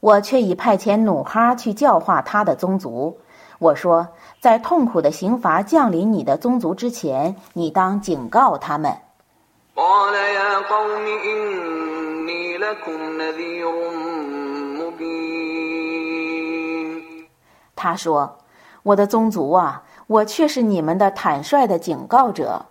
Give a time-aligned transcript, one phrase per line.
[0.00, 3.18] 我却已派遣努哈去教化他的宗族。
[3.58, 4.08] 我说，
[4.40, 8.96] 在痛苦的刑罚降临你的宗族之前，你当警告他们。
[17.74, 18.38] 他说
[18.84, 22.66] ：“我的宗族啊，我却是你们的坦率的警告者。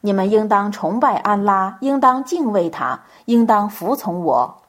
[0.00, 4.60] 你们应当崇拜安拉，应当敬畏他，应当服从我。”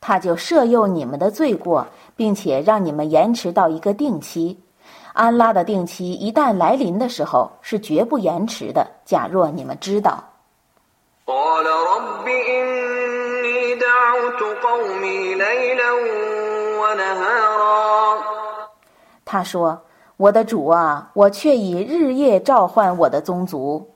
[0.00, 4.58] 他就赦宥你们的罪过，并且让你们延迟到一个定期。
[5.12, 8.86] 安拉的定期一旦来临的时候，是绝不延迟的。
[9.04, 10.31] 假若你们知道。
[19.24, 19.82] 他说
[20.18, 23.88] ：“我的主啊，我却以日夜召唤我的宗族。”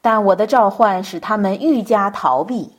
[0.00, 2.72] 但我的召唤使他们愈加逃避。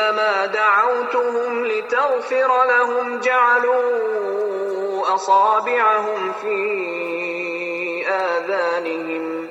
[0.00, 6.56] كلما دعوتهم لتغفر لهم جعلوا أصابعهم في
[8.08, 9.50] آذانهم.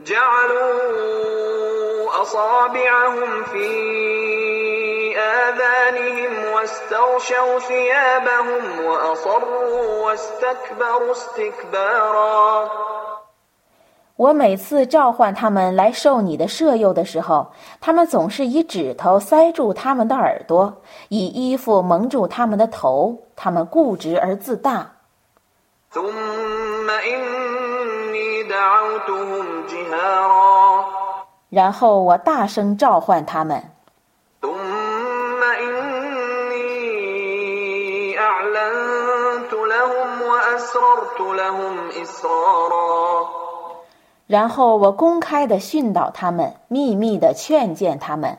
[0.00, 0.78] جعلوا
[2.22, 12.87] أصابعهم في آذانهم واستغشوا ثيابهم وأصروا واستكبروا استكباراً.
[14.18, 23.16] 我每次召唤他们来受你的赦宥的时候，他们总是以指头塞住他们的耳朵，以衣服蒙住他们的头。
[23.36, 24.90] 他们固执而自大。
[31.48, 33.62] 然后我大声召唤他们。
[44.28, 48.36] 然后我公开地训导他们，秘密地劝谏他们。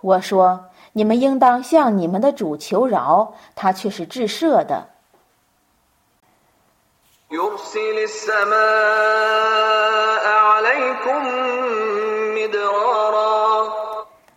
[0.00, 0.64] 我说：
[0.94, 4.88] 你们应当向你们的主求饶，他却是至赦的。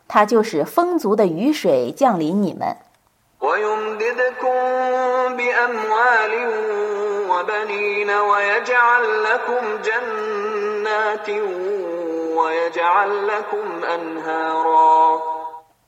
[0.09, 2.75] 他就是丰足的雨水降临你们。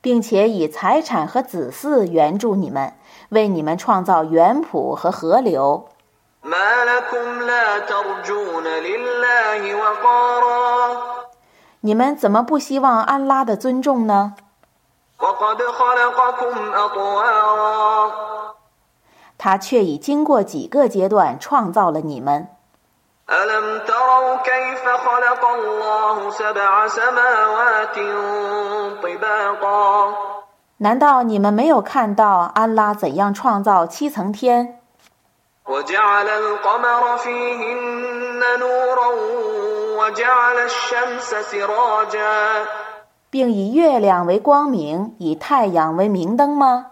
[0.01, 2.93] 并且以财产和子嗣援助你们，
[3.29, 5.89] 为你们创造园圃和河流。
[11.81, 14.33] 你们怎么不希望安拉的尊重呢？
[19.37, 22.47] 他却已经过几个阶段创造了你们。
[30.79, 34.79] 难道你们没有看到安拉怎样创造七层天？
[43.29, 46.85] 并以月亮为光明，以太阳为明灯吗？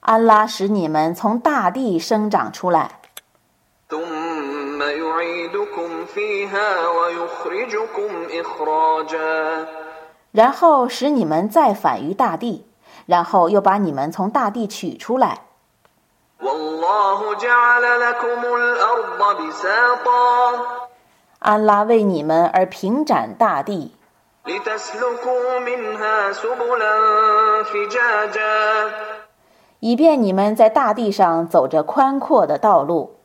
[0.00, 3.00] 安拉使你们从大地生长出来，
[10.32, 12.66] 然后使你们再返于大地，
[13.06, 15.42] 然后又把你们从大地取出来。
[21.42, 23.96] 安拉为你们而平展大地，
[29.80, 33.16] 以便你们在大地上走着宽阔的道路。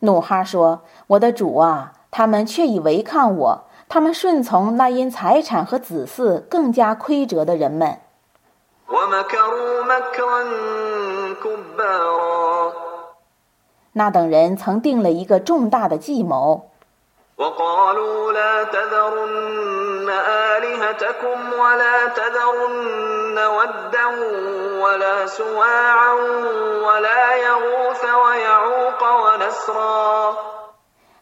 [0.00, 7.98] 努哈说：“我的主啊，他们却已违抗我，他们顺从那因财产和子嗣更加亏折的人们。”
[13.92, 16.70] 那等人曾定了一个重大的计谋。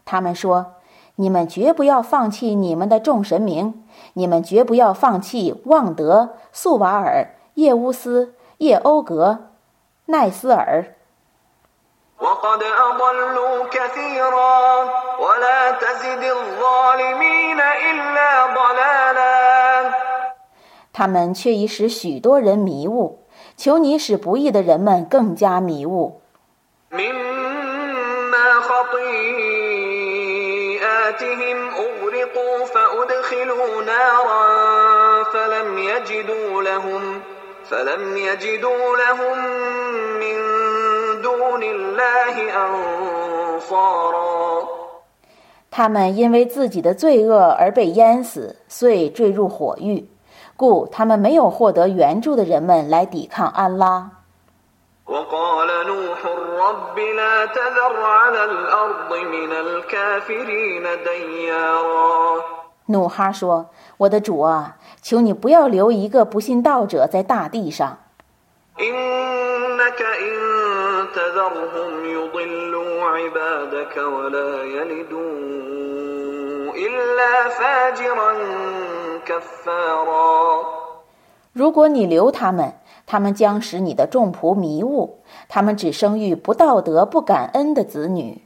[0.05, 0.75] 他们说
[1.21, 9.49] ：“你们绝不要放弃你们的众神明，你们绝不要放弃旺德、素瓦尔。”叶乌斯、叶欧格、
[10.07, 10.95] 奈斯尔，
[20.93, 23.25] 他们却已使许多人迷雾。
[23.57, 26.21] 求你使不义的人们更加迷雾。
[45.71, 50.09] 他们因为自己的罪恶而被淹死，遂坠入火狱，
[50.57, 54.18] 故他们没有获得援助的人们来抵抗安拉。
[62.87, 67.99] 努哈说：“我的主啊，求你不要留一个不信道者在大地上。
[81.55, 82.78] 如果你留他们，
[83.11, 88.43] 他们将使你的众仆迷误，他们只生育不道德、不感恩的子女。”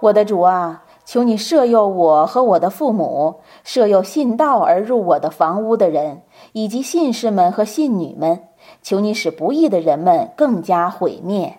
[0.00, 6.22] 我的主啊，求你赦宥我和我的父母，赦宥信道而入我的房屋的人，
[6.52, 8.40] 以及信士们和信女们。
[8.80, 11.58] 求你使不义的人们更加毁灭。